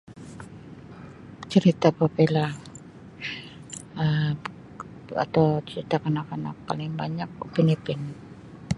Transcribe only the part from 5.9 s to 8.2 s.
kanak-kanak paling banyak upin ipin.